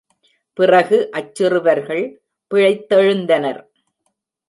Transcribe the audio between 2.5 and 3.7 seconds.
பிழைத்தெழுந்தனர்.